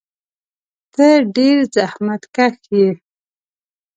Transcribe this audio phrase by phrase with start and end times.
[0.93, 2.87] ته ډېر زحمتکښ یې.